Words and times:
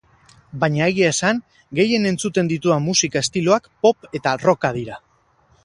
Baina 0.61 0.87
egia 0.93 1.09
esan 1.15 1.41
gehien 1.79 2.07
entzuten 2.13 2.49
ditudan 2.53 2.83
musika 2.87 3.23
estiloak 3.27 3.69
pop 3.87 4.11
eta 4.21 4.35
rocka 4.47 4.73
dira. 4.79 4.99